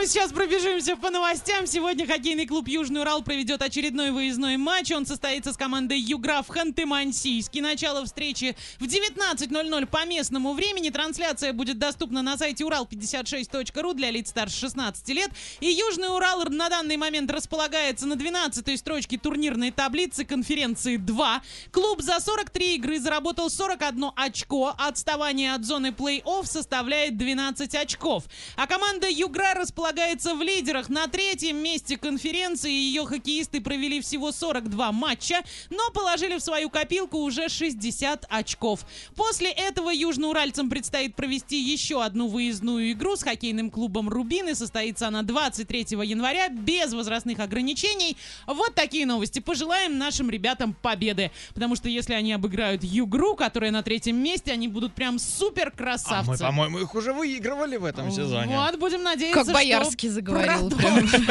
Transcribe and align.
прямо 0.00 0.08
сейчас 0.08 0.32
пробежимся 0.32 0.96
по 0.96 1.10
новостям. 1.10 1.66
Сегодня 1.66 2.06
хоккейный 2.06 2.46
клуб 2.46 2.68
«Южный 2.68 3.02
Урал» 3.02 3.22
проведет 3.22 3.60
очередной 3.60 4.12
выездной 4.12 4.56
матч. 4.56 4.90
Он 4.92 5.04
состоится 5.04 5.52
с 5.52 5.58
командой 5.58 5.98
«Югра» 5.98 6.42
в 6.42 6.48
Ханты-Мансийске. 6.48 7.60
Начало 7.60 8.06
встречи 8.06 8.56
в 8.78 8.84
19.00 8.84 9.86
по 9.86 10.06
местному 10.06 10.54
времени. 10.54 10.88
Трансляция 10.88 11.52
будет 11.52 11.78
доступна 11.78 12.22
на 12.22 12.38
сайте 12.38 12.64
урал56.ру 12.64 13.92
для 13.92 14.10
лиц 14.10 14.30
старше 14.30 14.60
16 14.60 15.06
лет. 15.08 15.30
И 15.60 15.66
«Южный 15.66 16.08
Урал» 16.08 16.44
на 16.48 16.70
данный 16.70 16.96
момент 16.96 17.30
располагается 17.30 18.06
на 18.06 18.14
12-й 18.14 18.78
строчке 18.78 19.18
турнирной 19.18 19.70
таблицы 19.70 20.24
конференции 20.24 20.96
2. 20.96 21.42
Клуб 21.72 22.00
за 22.00 22.20
43 22.20 22.76
игры 22.76 23.00
заработал 23.00 23.50
41 23.50 24.12
очко. 24.16 24.74
Отставание 24.78 25.52
от 25.52 25.66
зоны 25.66 25.88
плей-офф 25.88 26.46
составляет 26.46 27.18
12 27.18 27.74
очков. 27.74 28.24
А 28.56 28.66
команда 28.66 29.06
«Югра» 29.06 29.52
располагается 29.54 29.89
в 29.90 30.42
лидерах. 30.42 30.88
На 30.88 31.08
третьем 31.08 31.56
месте 31.56 31.96
конференции 31.96 32.70
ее 32.70 33.04
хоккеисты 33.04 33.60
провели 33.60 34.00
всего 34.00 34.30
42 34.30 34.92
матча, 34.92 35.42
но 35.68 35.90
положили 35.90 36.38
в 36.38 36.40
свою 36.40 36.70
копилку 36.70 37.18
уже 37.18 37.48
60 37.48 38.26
очков. 38.28 38.80
После 39.16 39.50
этого 39.50 39.90
южноуральцам 39.90 40.70
предстоит 40.70 41.16
провести 41.16 41.60
еще 41.60 42.04
одну 42.04 42.28
выездную 42.28 42.92
игру 42.92 43.16
с 43.16 43.22
хоккейным 43.22 43.70
клубом 43.70 44.08
«Рубин», 44.08 44.48
и 44.48 44.54
состоится 44.54 45.08
она 45.08 45.22
23 45.22 45.86
января 46.04 46.48
без 46.48 46.92
возрастных 46.92 47.40
ограничений. 47.40 48.16
Вот 48.46 48.74
такие 48.74 49.06
новости. 49.06 49.40
Пожелаем 49.40 49.98
нашим 49.98 50.30
ребятам 50.30 50.74
победы, 50.74 51.32
потому 51.54 51.74
что 51.74 51.88
если 51.88 52.14
они 52.14 52.32
обыграют 52.32 52.84
«Югру», 52.84 53.34
которая 53.34 53.70
на 53.72 53.82
третьем 53.82 54.16
месте, 54.16 54.52
они 54.52 54.68
будут 54.68 54.94
прям 54.94 55.18
супер 55.18 55.68
А 55.68 55.76
красавцы. 55.76 56.30
мы, 56.30 56.38
по-моему, 56.38 56.78
их 56.78 56.94
уже 56.94 57.12
выигрывали 57.12 57.76
в 57.76 57.84
этом 57.84 58.10
сезоне. 58.10 58.56
Вот, 58.56 58.78
будем 58.78 59.02
надеяться, 59.02 59.44
Как 59.44 59.52
Боярский 59.52 59.79
что 59.84 60.10
заговорил. 60.10 60.70
продолжим. 60.70 61.26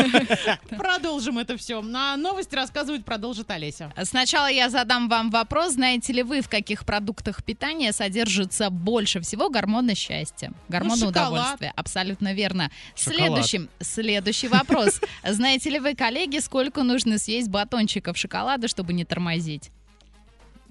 Продолжим 0.69 1.37
это 1.37 1.57
все. 1.57 1.81
На 1.81 2.15
новости 2.17 2.55
рассказывать 2.55 3.05
продолжит 3.05 3.49
Олеся. 3.51 3.91
Сначала 4.03 4.49
я 4.49 4.69
задам 4.69 5.09
вам 5.09 5.29
вопрос. 5.29 5.73
Знаете 5.73 6.13
ли 6.13 6.23
вы, 6.23 6.41
в 6.41 6.49
каких 6.49 6.85
продуктах 6.85 7.43
питания 7.43 7.91
содержится 7.91 8.69
больше 8.69 9.21
всего 9.21 9.49
гормона 9.49 9.95
счастья? 9.95 10.51
Гормона 10.67 11.01
Ну, 11.01 11.07
удовольствия. 11.09 11.73
Абсолютно 11.75 12.33
верно. 12.33 12.71
Шоколад. 12.95 13.19
Следующий, 13.19 13.69
следующий 13.79 14.47
вопрос. 14.47 14.99
Знаете 15.27 15.69
ли 15.69 15.79
вы, 15.79 15.95
коллеги, 15.95 16.39
сколько 16.39 16.83
нужно 16.83 17.17
съесть 17.17 17.49
батончиков 17.49 18.17
шоколада, 18.17 18.67
чтобы 18.67 18.93
не 18.93 19.05
тормозить? 19.05 19.71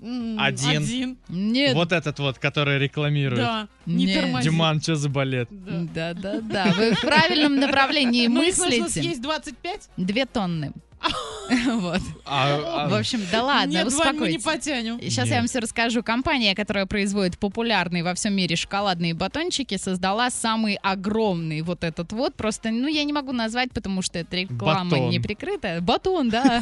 Один. 0.01 0.83
Один. 0.83 1.19
Нет. 1.29 1.75
Вот 1.75 1.93
этот 1.93 2.19
вот, 2.21 2.39
который 2.39 2.79
рекламирует. 2.79 3.41
Да. 3.43 3.69
Не 3.87 4.07
Нет. 4.07 4.21
тормози. 4.23 4.49
Диман, 4.49 4.81
что 4.81 4.95
за 4.97 5.09
балет? 5.09 5.49
Да. 5.51 6.13
Да, 6.13 6.15
да, 6.15 6.41
да. 6.41 6.73
Вы 6.77 6.95
в 6.95 7.01
правильном 7.01 7.57
направлении 7.57 8.27
Ну, 8.29 8.43
их 8.43 8.57
нужно 8.59 8.77
мыслите. 8.77 9.01
съесть 9.03 9.23
25? 9.23 9.89
Две 9.97 10.25
тонны. 10.27 10.73
Вот. 11.67 12.01
А, 12.27 12.85
а, 12.85 12.89
В 12.89 12.95
общем, 12.95 13.21
да 13.33 13.43
ладно, 13.43 13.71
Нет, 13.73 13.85
мы 13.87 13.91
не 13.91 13.97
успокойтесь. 13.97 14.43
потянем. 14.45 15.01
Сейчас 15.01 15.25
Нет. 15.27 15.35
я 15.35 15.37
вам 15.39 15.47
все 15.47 15.61
расскажу. 15.61 16.03
Компания, 16.03 16.55
которая 16.55 16.85
производит 16.85 17.39
популярные 17.39 18.05
во 18.05 18.15
всем 18.15 18.35
мире 18.35 18.55
шоколадные 18.55 19.15
батончики, 19.15 19.79
создала 19.79 20.29
самый 20.31 20.75
огромный 20.83 21.63
вот 21.63 21.85
этот 21.85 22.13
вот. 22.13 22.35
Просто, 22.35 22.71
ну, 22.71 22.87
я 22.87 23.05
не 23.05 23.15
могу 23.15 23.33
назвать, 23.33 23.73
потому 23.73 24.03
что 24.03 24.19
это 24.19 24.37
реклама 24.37 24.91
Батон. 24.91 25.09
не 25.09 25.21
прикрытая. 25.21 25.81
Батон, 25.81 26.29
да. 26.29 26.61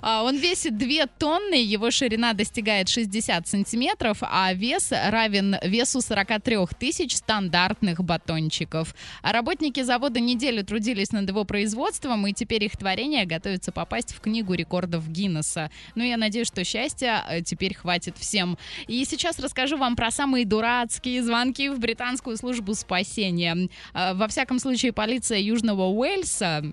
А, 0.00 0.22
Он 0.24 0.36
весит 0.36 0.76
2 0.76 1.06
тонны, 1.18 1.54
его 1.54 1.90
ширина 1.90 2.32
достигает 2.32 2.88
60 2.88 3.46
сантиметров, 3.46 4.18
а 4.22 4.52
вес 4.52 4.90
равен 4.90 5.56
весу 5.62 6.00
43 6.00 6.56
тысяч 6.78 7.16
стандартных 7.16 8.02
батончиков. 8.02 8.94
А 9.22 9.32
работники 9.32 9.82
завода 9.82 10.20
неделю 10.20 10.64
трудились 10.64 11.12
над 11.12 11.28
его 11.28 11.44
производством, 11.44 11.73
и 12.26 12.32
теперь 12.32 12.64
их 12.64 12.76
творение 12.76 13.26
готовится 13.26 13.72
попасть 13.72 14.14
в 14.14 14.20
книгу 14.20 14.54
рекордов 14.54 15.08
Гиннесса. 15.08 15.70
Ну, 15.94 16.04
я 16.04 16.16
надеюсь, 16.16 16.46
что 16.46 16.64
счастья 16.64 17.24
э, 17.28 17.42
теперь 17.42 17.74
хватит 17.74 18.16
всем. 18.18 18.56
И 18.86 19.04
сейчас 19.04 19.38
расскажу 19.38 19.76
вам 19.76 19.96
про 19.96 20.10
самые 20.10 20.44
дурацкие 20.44 21.22
звонки 21.22 21.68
в 21.68 21.78
британскую 21.78 22.36
службу 22.36 22.74
спасения. 22.74 23.68
А, 23.92 24.14
Во 24.14 24.28
всяком 24.28 24.58
случае, 24.58 24.92
полиция 24.92 25.38
Южного 25.38 25.88
Уэльса 25.88 26.64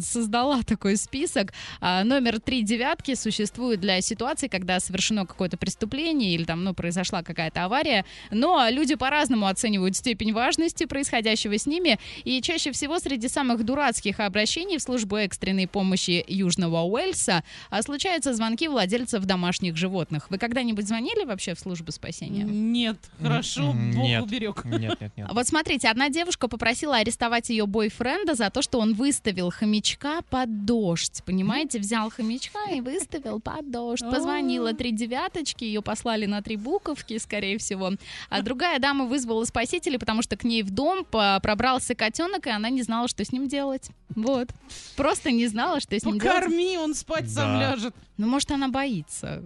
создала 0.00 0.62
такой 0.66 0.96
список. 0.96 1.52
А, 1.80 2.04
Номер 2.04 2.40
три 2.40 2.62
девятки 2.62 3.14
существует 3.14 3.80
для 3.80 4.00
ситуации, 4.00 4.48
когда 4.48 4.78
совершено 4.80 5.26
какое-то 5.26 5.56
преступление 5.56 6.34
или 6.34 6.44
там, 6.44 6.62
ну, 6.64 6.74
произошла 6.74 7.22
какая-то 7.22 7.64
авария, 7.64 8.04
но 8.30 8.68
люди 8.68 8.94
по-разному 8.94 9.46
оценивают 9.46 9.96
степень 9.96 10.32
важности 10.32 10.84
происходящего 10.84 11.58
с 11.58 11.66
ними, 11.66 11.98
и 12.24 12.40
чаще 12.42 12.72
всего 12.72 12.98
среди 12.98 13.28
самых 13.28 13.64
дурацких 13.64 14.20
обращений 14.20 14.41
в 14.44 14.82
службу 14.82 15.16
экстренной 15.16 15.66
помощи 15.66 16.24
Южного 16.26 16.82
Уэльса 16.82 17.44
а, 17.70 17.82
случаются 17.82 18.34
звонки 18.34 18.68
владельцев 18.68 19.24
домашних 19.24 19.76
животных. 19.76 20.30
Вы 20.30 20.38
когда-нибудь 20.38 20.86
звонили 20.86 21.24
вообще 21.24 21.54
в 21.54 21.58
службу 21.58 21.92
спасения? 21.92 22.44
Нет, 22.44 22.98
хорошо, 23.20 23.72
Бог 23.72 23.74
нет. 23.74 24.22
уберег. 24.22 24.64
Нет, 24.64 25.00
нет, 25.00 25.12
нет. 25.16 25.28
Вот 25.32 25.46
смотрите, 25.46 25.88
одна 25.88 26.08
девушка 26.08 26.48
попросила 26.48 26.96
арестовать 26.96 27.50
ее 27.50 27.66
бойфренда 27.66 28.34
за 28.34 28.50
то, 28.50 28.62
что 28.62 28.78
он 28.78 28.94
выставил 28.94 29.50
хомячка 29.50 30.22
под 30.30 30.64
дождь. 30.64 31.22
Понимаете, 31.24 31.78
взял 31.78 32.10
хомячка 32.10 32.70
и 32.70 32.80
выставил 32.80 33.40
под 33.40 33.70
дождь. 33.70 34.02
Позвонила 34.02 34.72
три 34.74 34.92
девяточки, 34.92 35.64
ее 35.64 35.82
послали 35.82 36.26
на 36.26 36.42
три 36.42 36.56
буковки, 36.56 37.18
скорее 37.18 37.58
всего. 37.58 37.92
А 38.28 38.42
другая 38.42 38.78
дама 38.78 39.06
вызвала 39.06 39.44
спасителей, 39.44 39.98
потому 39.98 40.22
что 40.22 40.36
к 40.36 40.44
ней 40.44 40.62
в 40.62 40.70
дом 40.70 41.04
пробрался 41.04 41.94
котенок, 41.94 42.46
и 42.46 42.50
она 42.50 42.70
не 42.70 42.82
знала, 42.82 43.08
что 43.08 43.24
с 43.24 43.32
ним 43.32 43.48
делать. 43.48 43.90
Вот. 44.14 44.31
Просто 44.96 45.30
не 45.30 45.46
знала, 45.46 45.80
что 45.80 45.98
с 45.98 46.04
ним 46.04 46.18
делать. 46.18 46.34
Покорми, 46.36 46.76
он 46.78 46.94
спать 46.94 47.30
сам 47.30 47.58
Да. 47.58 47.70
ляжет. 47.72 47.94
Ну, 48.18 48.28
может, 48.28 48.50
она 48.52 48.68
боится. 48.68 49.42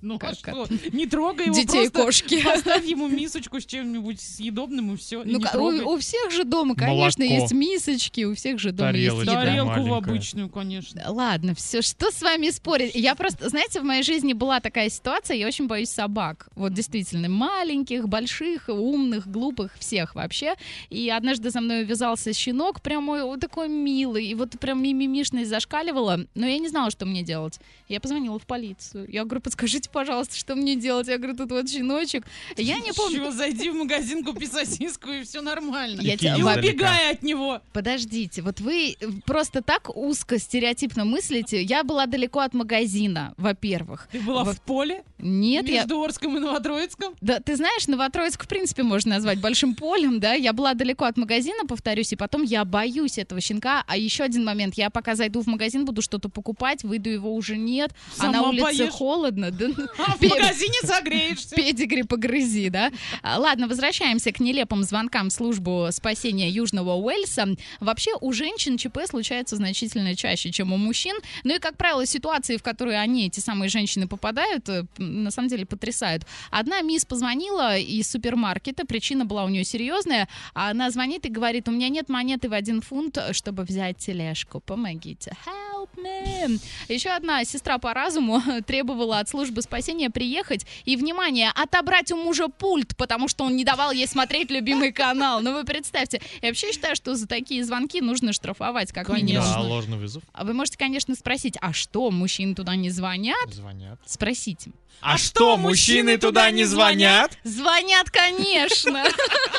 Ну 0.00 0.18
Как 0.18 0.32
а 0.32 0.34
что? 0.34 0.66
Не 0.92 1.06
трогай 1.06 1.46
его, 1.46 1.54
Детей 1.54 1.88
просто 1.90 2.04
кошки. 2.04 2.42
поставь 2.42 2.84
ему 2.86 3.06
мисочку 3.06 3.60
с 3.60 3.66
чем-нибудь 3.66 4.20
съедобным 4.20 4.94
и 4.94 4.96
все. 4.96 5.22
Ну, 5.24 5.40
ка- 5.40 5.56
у, 5.58 5.92
у 5.94 5.98
всех 5.98 6.30
же 6.32 6.44
дома, 6.44 6.74
конечно, 6.74 7.22
Молоко. 7.24 7.42
есть 7.42 7.52
мисочки, 7.52 8.24
у 8.24 8.34
всех 8.34 8.58
же 8.58 8.72
дома 8.72 8.88
Тарелочка. 8.92 9.18
есть 9.20 9.30
еда. 9.30 9.40
Тарелку 9.44 9.70
в 9.72 9.76
маленькая. 9.76 9.96
обычную, 9.98 10.48
конечно. 10.48 11.02
Ладно, 11.06 11.54
все, 11.54 11.82
что 11.82 12.10
с 12.10 12.22
вами 12.22 12.50
спорить? 12.50 12.94
Я 12.94 13.14
просто, 13.14 13.48
знаете, 13.50 13.80
в 13.80 13.84
моей 13.84 14.02
жизни 14.02 14.32
была 14.32 14.60
такая 14.60 14.88
ситуация, 14.88 15.36
я 15.36 15.46
очень 15.46 15.66
боюсь 15.66 15.90
собак. 15.90 16.48
Вот 16.56 16.72
действительно, 16.72 17.28
маленьких, 17.28 18.08
больших, 18.08 18.68
умных, 18.68 19.28
глупых, 19.28 19.76
всех 19.78 20.14
вообще. 20.14 20.54
И 20.90 21.08
однажды 21.10 21.50
за 21.50 21.60
мной 21.60 21.82
увязался 21.82 22.32
щенок, 22.32 22.80
прям 22.80 23.08
ой, 23.10 23.22
вот 23.22 23.38
такой 23.40 23.68
милый, 23.68 24.17
и 24.18 24.34
вот 24.34 24.58
прям 24.60 24.82
мимимишность 24.82 25.48
зашкаливала, 25.50 26.26
но 26.34 26.46
я 26.46 26.58
не 26.58 26.68
знала, 26.68 26.90
что 26.90 27.06
мне 27.06 27.22
делать. 27.22 27.58
Я 27.88 28.00
позвонила 28.00 28.38
в 28.38 28.46
полицию. 28.46 29.06
Я 29.10 29.24
говорю, 29.24 29.40
подскажите, 29.40 29.88
пожалуйста, 29.90 30.36
что 30.36 30.54
мне 30.56 30.76
делать? 30.76 31.08
Я 31.08 31.16
говорю, 31.18 31.36
тут 31.36 31.50
вот 31.50 31.68
щеночек. 31.70 32.24
Я 32.56 32.78
не 32.80 32.92
помню. 32.92 33.16
Чего, 33.16 33.30
зайди 33.30 33.70
в 33.70 33.74
магазин, 33.74 34.24
купи 34.24 34.46
сосиску, 34.46 35.10
и 35.10 35.22
все 35.22 35.40
нормально. 35.40 36.00
Я 36.00 36.14
И 36.14 36.16
тебя- 36.16 36.36
И 36.36 36.42
убегай 36.42 37.12
от 37.12 37.22
него. 37.22 37.60
Подождите, 37.72 38.42
вот 38.42 38.60
вы 38.60 38.96
просто 39.24 39.62
так 39.62 39.94
узко, 39.96 40.38
стереотипно 40.38 41.04
мыслите. 41.04 41.62
Я 41.62 41.84
была 41.84 42.06
далеко 42.06 42.40
от 42.40 42.54
магазина, 42.54 43.34
во-первых. 43.36 44.08
Ты 44.12 44.20
была 44.20 44.44
в 44.44 44.60
поле? 44.60 45.02
Нет, 45.18 45.68
я... 45.68 45.80
Между 45.80 46.00
Орском 46.02 46.36
и 46.36 46.40
Новотроицком? 46.40 47.14
Да, 47.20 47.40
ты 47.40 47.56
знаешь, 47.56 47.86
Новотроицк, 47.88 48.44
в 48.44 48.48
принципе, 48.48 48.82
можно 48.82 49.14
назвать 49.14 49.40
большим 49.40 49.74
полем, 49.74 50.20
да. 50.20 50.34
Я 50.34 50.52
была 50.52 50.74
далеко 50.74 51.04
от 51.04 51.16
магазина, 51.16 51.64
повторюсь, 51.66 52.12
и 52.12 52.16
потом 52.16 52.42
я 52.42 52.64
боюсь 52.64 53.18
этого 53.18 53.40
щенка. 53.40 53.84
А 53.86 53.96
еще 53.96 54.24
один 54.24 54.44
момент, 54.44 54.74
я 54.74 54.90
пока 54.90 55.14
зайду 55.14 55.40
в 55.40 55.46
магазин, 55.46 55.84
буду 55.84 56.02
что-то 56.02 56.28
покупать, 56.28 56.84
выйду, 56.84 57.10
его 57.10 57.34
уже 57.34 57.56
нет, 57.56 57.90
а 58.18 58.26
на 58.26 58.32
Сама 58.34 58.48
улице 58.50 58.62
поешь? 58.64 58.92
холодно. 58.92 59.50
Да, 59.50 59.66
А 59.98 60.16
в 60.16 60.22
магазине 60.22 60.78
согреешься. 60.84 61.54
Педигри 61.56 62.02
погрызи, 62.02 62.68
да? 62.68 62.90
А, 63.22 63.38
Ладно, 63.38 63.68
возвращаемся 63.68 64.32
к 64.32 64.40
нелепым 64.40 64.82
звонкам 64.82 65.30
в 65.30 65.32
службу 65.32 65.88
спасения 65.90 66.48
Южного 66.50 66.94
Уэльса. 66.94 67.56
Вообще 67.80 68.12
у 68.20 68.32
женщин 68.32 68.76
ЧП 68.78 68.98
случается 69.08 69.56
значительно 69.56 70.14
чаще, 70.14 70.50
чем 70.50 70.72
у 70.72 70.76
мужчин. 70.76 71.16
Ну 71.44 71.56
и, 71.56 71.58
как 71.58 71.76
правило, 71.76 72.06
ситуации, 72.06 72.56
в 72.56 72.62
которые 72.62 72.98
они, 73.00 73.26
эти 73.26 73.40
самые 73.40 73.68
женщины, 73.68 74.06
попадают, 74.06 74.68
э, 74.68 74.84
на 75.08 75.30
самом 75.30 75.48
деле 75.48 75.66
потрясают. 75.66 76.24
Одна 76.50 76.80
мисс 76.82 77.04
позвонила 77.04 77.76
из 77.78 78.10
супермаркета, 78.10 78.84
причина 78.86 79.24
была 79.24 79.44
у 79.44 79.48
нее 79.48 79.64
серьезная, 79.64 80.28
она 80.54 80.90
звонит 80.90 81.26
и 81.26 81.30
говорит, 81.30 81.68
у 81.68 81.72
меня 81.72 81.88
нет 81.88 82.08
монеты 82.08 82.48
в 82.48 82.52
один 82.52 82.80
фунт, 82.80 83.18
чтобы 83.32 83.64
взять 83.64 83.98
тележку, 83.98 84.60
помогите. 84.60 85.32
Help! 85.46 85.67
Help 85.78 85.88
me. 85.96 86.60
Еще 86.88 87.10
одна 87.10 87.44
сестра 87.44 87.78
по 87.78 87.94
разуму 87.94 88.42
требовала 88.66 89.18
от 89.18 89.28
службы 89.28 89.62
спасения 89.62 90.10
приехать 90.10 90.66
и, 90.84 90.96
внимание, 90.96 91.50
отобрать 91.54 92.10
у 92.12 92.16
мужа 92.16 92.48
пульт, 92.48 92.96
потому 92.96 93.28
что 93.28 93.44
он 93.44 93.56
не 93.56 93.64
давал 93.64 93.92
ей 93.92 94.06
смотреть 94.06 94.50
любимый 94.50 94.92
канал. 94.92 95.40
Ну 95.40 95.52
вы 95.54 95.64
представьте. 95.64 96.20
Я 96.42 96.48
вообще 96.48 96.72
считаю, 96.72 96.96
что 96.96 97.14
за 97.14 97.26
такие 97.26 97.64
звонки 97.64 98.00
нужно 98.00 98.32
штрафовать, 98.32 98.92
как 98.92 99.06
Конечно. 99.06 99.26
минимум. 99.26 99.52
Да, 99.52 99.60
ложный 99.60 99.98
вызов. 99.98 100.22
А 100.32 100.44
Вы 100.44 100.54
можете, 100.54 100.78
конечно, 100.78 101.14
спросить, 101.14 101.56
а 101.60 101.72
что, 101.72 102.10
мужчины 102.10 102.54
туда 102.54 102.76
не 102.76 102.90
звонят? 102.90 103.52
Звонят. 103.52 103.98
Спросите. 104.06 104.72
А, 105.00 105.16
что, 105.16 105.56
мужчины 105.56 106.18
туда 106.18 106.50
не 106.50 106.64
звонят? 106.64 107.38
Звонят, 107.44 108.10
конечно. 108.10 109.04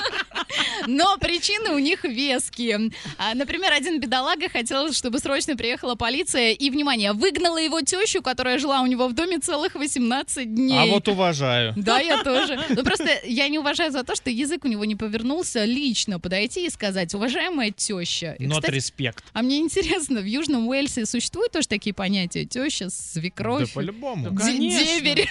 Но 0.87 1.17
причины 1.17 1.71
у 1.71 1.79
них 1.79 2.03
веские. 2.03 2.91
А, 3.17 3.33
Например, 3.35 3.71
один 3.71 4.01
бедолага 4.01 4.49
хотел, 4.49 4.91
чтобы 4.91 5.19
срочно 5.19 5.55
приехала 5.55 5.95
полиция 5.95 6.08
и, 6.53 6.69
внимание, 6.69 7.13
выгнала 7.13 7.57
его 7.57 7.81
тещу, 7.81 8.21
которая 8.21 8.59
жила 8.59 8.81
у 8.81 8.85
него 8.87 9.07
в 9.07 9.13
доме 9.13 9.39
целых 9.39 9.75
18 9.75 10.53
дней. 10.53 10.79
А 10.79 10.85
вот 10.87 11.07
уважаю. 11.07 11.73
Да, 11.75 11.99
я 11.99 12.23
тоже. 12.23 12.59
Ну 12.69 12.83
просто 12.83 13.09
я 13.25 13.47
не 13.49 13.59
уважаю 13.59 13.91
за 13.91 14.03
то, 14.03 14.15
что 14.15 14.29
язык 14.29 14.65
у 14.65 14.67
него 14.67 14.85
не 14.85 14.95
повернулся 14.95 15.65
лично 15.65 16.19
подойти 16.19 16.65
и 16.65 16.69
сказать, 16.69 17.13
уважаемая 17.13 17.71
теща. 17.71 18.35
Кстати, 18.39 18.71
респект. 18.71 19.23
а 19.33 19.41
мне 19.41 19.59
интересно, 19.59 20.19
в 20.21 20.25
Южном 20.25 20.67
Уэльсе 20.67 21.05
существуют 21.05 21.51
тоже 21.51 21.67
такие 21.67 21.93
понятия? 21.93 22.45
Теща, 22.45 22.85
Да 22.85 22.89
свекровь, 22.89 23.73
по-любому. 23.73 24.29
Да, 24.31 24.45
де- 24.45 24.51
конечно. 24.57 24.85
деверь. 24.85 25.29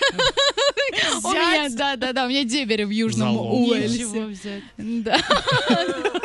У 1.23 1.29
меня, 1.31 1.69
да, 1.71 1.97
да, 1.97 2.13
да, 2.13 2.25
у 2.25 2.29
меня 2.29 2.45
деверь 2.45 2.87
в 2.87 2.91
Южном. 2.91 3.37
Уэльсе. 3.37 4.25
Взять. 4.27 4.63
Да. 4.77 5.19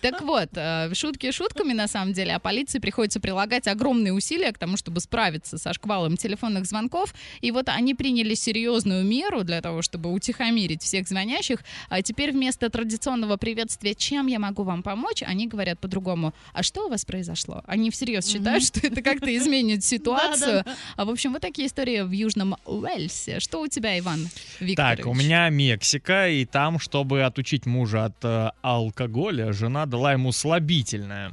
Так 0.00 0.22
вот, 0.22 0.48
э, 0.54 0.94
шутки 0.94 1.30
шутками, 1.30 1.72
на 1.72 1.88
самом 1.88 2.12
деле, 2.12 2.34
а 2.34 2.38
полиции 2.38 2.78
приходится 2.78 3.20
прилагать 3.20 3.66
огромные 3.66 4.12
усилия 4.12 4.52
к 4.52 4.58
тому, 4.58 4.76
чтобы 4.76 5.00
справиться 5.00 5.58
со 5.58 5.72
шквалом 5.72 6.16
телефонных 6.16 6.66
звонков. 6.66 7.14
И 7.40 7.50
вот 7.50 7.68
они 7.68 7.94
приняли 7.94 8.34
серьезную 8.34 9.04
меру 9.04 9.44
для 9.44 9.60
того, 9.60 9.82
чтобы 9.82 10.12
утихомирить 10.12 10.82
всех 10.82 11.08
звонящих. 11.08 11.60
А 11.88 12.02
теперь 12.02 12.32
вместо 12.32 12.70
традиционного 12.70 13.36
приветствия 13.36 13.94
«Чем 13.94 14.26
я 14.26 14.38
могу 14.38 14.62
вам 14.62 14.82
помочь?» 14.82 15.22
они 15.22 15.46
говорят 15.46 15.78
по-другому 15.78 16.34
«А 16.52 16.62
что 16.62 16.86
у 16.86 16.90
вас 16.90 17.04
произошло?» 17.04 17.62
Они 17.66 17.90
всерьез 17.90 18.26
считают, 18.26 18.64
что 18.64 18.86
это 18.86 19.02
как-то 19.02 19.34
изменит 19.36 19.84
ситуацию. 19.98 20.64
А 20.96 21.04
в 21.04 21.10
общем, 21.10 21.32
вот 21.32 21.42
такие 21.42 21.68
истории 21.68 22.00
в 22.00 22.10
Южном 22.10 22.56
Уэльсе. 22.64 23.40
Что 23.40 23.60
у 23.60 23.68
тебя, 23.68 23.98
Иван 23.98 24.28
Викторович? 24.60 24.98
Так, 24.98 25.06
у 25.06 25.14
меня 25.14 25.48
Мексика, 25.48 26.28
и 26.28 26.44
там, 26.44 26.78
чтобы 26.78 27.22
отучить 27.22 27.66
мужа 27.66 28.06
от 28.06 28.24
э, 28.24 28.50
алкоголя, 28.62 29.52
жена 29.58 29.84
дала 29.86 30.12
ему 30.12 30.32
слабительное. 30.32 31.32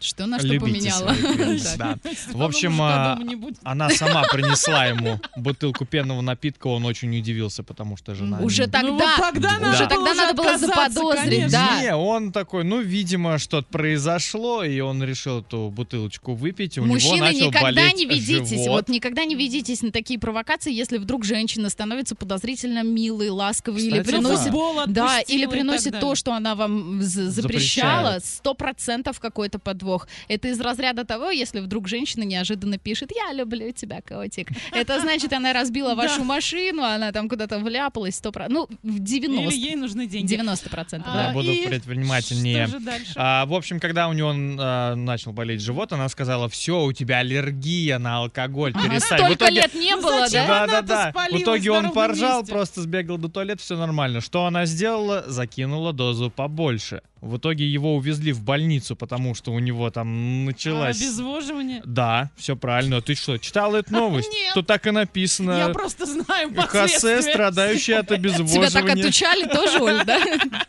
Что 0.00 0.26
на 0.26 0.38
что 0.38 0.48
Любите 0.48 0.90
поменяла? 0.90 1.14
да. 1.78 1.96
В 2.32 2.42
общем, 2.42 2.80
а, 2.82 3.18
она 3.62 3.88
сама 3.88 4.24
принесла 4.24 4.86
ему 4.86 5.18
бутылку 5.36 5.86
пенного 5.86 6.20
напитка, 6.20 6.66
он 6.66 6.84
очень 6.84 7.16
удивился, 7.16 7.62
потому 7.62 7.96
что 7.96 8.14
жена... 8.14 8.40
Уже 8.40 8.66
тогда, 8.66 8.82
Ну 8.82 8.98
вот 8.98 9.16
тогда 9.16 9.50
Да. 9.52 9.58
надо 9.58 9.74
уже 9.74 9.86
было 9.86 9.88
тогда 9.88 10.10
уже 10.10 10.20
надо 10.20 10.34
было 10.34 10.58
заподозрить, 10.58 11.50
да. 11.50 11.80
Не, 11.80 11.94
он 11.94 12.32
такой, 12.32 12.64
ну, 12.64 12.82
видимо, 12.82 13.38
что-то 13.38 13.66
произошло, 13.70 14.62
и 14.64 14.80
он 14.80 15.02
решил 15.02 15.40
эту 15.40 15.70
бутылочку 15.70 16.34
выпить, 16.34 16.76
у 16.76 16.82
него 16.82 16.94
Мужчины, 16.94 17.20
начал 17.20 17.46
никогда 17.46 17.62
болеть 17.62 17.96
не 17.96 18.04
ведитесь, 18.04 18.50
живот. 18.50 18.68
вот 18.68 18.88
никогда 18.88 19.24
не 19.24 19.34
ведитесь 19.34 19.80
на 19.82 19.90
такие 19.90 20.18
провокации, 20.20 20.72
если 20.72 20.98
вдруг 20.98 21.24
женщина 21.24 21.70
становится 21.70 22.14
подозрительно 22.14 22.82
милой, 22.82 23.30
ласковой 23.30 23.82
или 23.82 24.02
приносит... 24.02 24.52
Да, 24.88 25.20
или 25.20 25.46
приносит 25.46 25.98
то, 25.98 26.14
что 26.14 26.34
она 26.34 26.54
вам 26.54 27.00
запрещала, 27.00 28.18
сто 28.22 28.54
процентов 28.54 29.18
какой-то 29.18 29.58
подвох. 29.58 29.83
Это 30.28 30.48
из 30.48 30.60
разряда 30.60 31.04
того, 31.04 31.30
если 31.30 31.60
вдруг 31.60 31.88
женщина 31.88 32.22
неожиданно 32.22 32.78
пишет 32.78 33.10
«Я 33.14 33.32
люблю 33.32 33.70
тебя, 33.72 34.00
котик». 34.00 34.48
Это 34.72 35.00
значит, 35.00 35.32
она 35.32 35.52
разбила 35.52 35.94
вашу 35.94 36.24
машину, 36.24 36.82
она 36.82 37.12
там 37.12 37.28
куда-то 37.28 37.58
вляпалась, 37.58 38.16
сто 38.16 38.32
про- 38.32 38.48
ну, 38.48 38.66
в 38.82 38.98
90, 38.98 39.42
Или 39.54 39.60
ей 39.60 39.76
нужны 39.76 40.06
деньги. 40.06 40.26
90 40.28 40.70
процентов, 40.70 41.10
А, 41.14 41.16
Я 41.20 41.26
да. 41.28 41.32
буду 41.32 41.50
предпринимательнее. 41.66 42.68
Дальше? 42.80 43.12
А, 43.16 43.46
в 43.46 43.54
общем, 43.54 43.80
когда 43.80 44.08
у 44.08 44.12
него 44.12 44.32
а, 44.34 44.94
начал 44.94 45.32
болеть 45.32 45.60
живот, 45.60 45.92
она 45.92 46.08
сказала, 46.08 46.48
все, 46.48 46.82
у 46.84 46.92
тебя 46.92 47.18
аллергия 47.18 47.98
на 47.98 48.18
алкоголь, 48.18 48.72
перестань. 48.72 49.20
В 49.20 49.24
столько 49.24 49.48
лет 49.50 49.74
не 49.74 49.94
Ну 49.94 50.02
было, 50.02 50.26
да? 50.30 50.46
Да, 50.46 50.66
да, 50.66 50.82
да. 50.82 51.12
В 51.30 51.36
итоге 51.36 51.70
он 51.70 51.90
поржал, 51.92 52.44
просто 52.44 52.82
сбегал 52.82 53.18
до 53.18 53.28
туалета, 53.28 53.62
все 53.62 53.76
нормально. 53.76 54.20
Что 54.20 54.46
она 54.46 54.66
сделала? 54.66 55.24
Закинула 55.26 55.92
дозу 55.92 56.30
побольше. 56.30 57.02
В 57.24 57.38
итоге 57.38 57.66
его 57.66 57.96
увезли 57.96 58.32
в 58.32 58.42
больницу, 58.42 58.96
потому 58.96 59.34
что 59.34 59.50
у 59.52 59.58
него 59.58 59.90
там 59.90 60.08
А, 60.08 60.46
началась... 60.46 61.00
Обезвоживание. 61.00 61.80
Да, 61.86 62.30
все 62.36 62.54
правильно. 62.54 63.00
Ты 63.00 63.14
что, 63.14 63.38
читал 63.38 63.74
эту 63.74 63.92
новость? 63.94 64.30
Нет. 64.32 64.52
Тут 64.52 64.66
так 64.66 64.86
и 64.86 64.90
написано. 64.90 65.52
Я 65.52 65.68
просто 65.70 66.04
знаю 66.04 66.50
Хосе, 66.54 66.94
последствия. 66.94 67.22
страдающий 67.22 67.92
от 67.94 68.08
Тебя 68.08 68.16
так 68.16 68.18
обезвоживания. 68.18 68.92
отучали 69.04 69.48
тоже, 69.48 69.78
Оль, 69.82 70.04
да? 70.04 70.20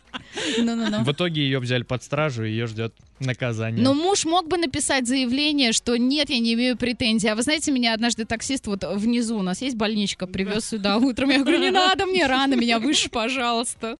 Ну-ну-ну. 0.58 1.04
В 1.04 1.12
итоге 1.12 1.42
ее 1.42 1.58
взяли 1.58 1.82
под 1.82 2.02
стражу, 2.02 2.44
и 2.44 2.50
ее 2.50 2.66
ждет 2.66 2.94
наказание. 3.20 3.82
Но 3.82 3.94
муж 3.94 4.24
мог 4.24 4.48
бы 4.48 4.56
написать 4.58 5.06
заявление, 5.06 5.72
что 5.72 5.96
нет, 5.96 6.30
я 6.30 6.38
не 6.38 6.54
имею 6.54 6.76
претензий. 6.76 7.28
А 7.28 7.34
вы 7.34 7.42
знаете, 7.42 7.70
меня 7.72 7.94
однажды 7.94 8.24
таксист 8.24 8.66
вот 8.66 8.84
внизу, 8.84 9.38
у 9.38 9.42
нас 9.42 9.62
есть 9.62 9.76
больничка, 9.76 10.26
привез 10.26 10.68
сюда 10.68 10.96
утром. 10.98 11.30
Я 11.30 11.40
говорю, 11.40 11.58
не 11.58 11.70
надо 11.70 12.06
мне 12.06 12.26
рано, 12.26 12.54
меня 12.54 12.78
выше, 12.78 13.08
пожалуйста. 13.10 13.94